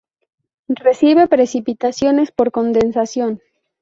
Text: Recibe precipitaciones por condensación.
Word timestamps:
Recibe 0.81 1.27
precipitaciones 1.27 2.31
por 2.31 2.49
condensación. 2.51 3.39